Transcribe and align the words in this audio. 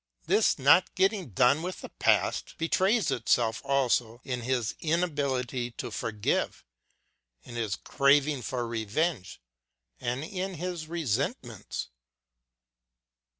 This 0.25 0.57
not 0.57 0.95
getting 0.95 1.29
done 1.29 1.61
with 1.61 1.81
the 1.81 1.89
past 1.89 2.55
betrays 2.57 3.11
itself 3.11 3.61
also 3.63 4.19
in 4.23 4.41
his 4.41 4.73
inability 4.79 5.69
to 5.73 5.91
forgive, 5.91 6.65
in 7.43 7.53
his 7.53 7.75
craving 7.75 8.41
for 8.41 8.67
revenge 8.67 9.39
and 9.99 10.23
in 10.23 10.55
his 10.55 10.87
resentments. 10.87 11.89